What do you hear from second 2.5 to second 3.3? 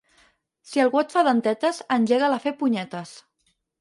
punyetes.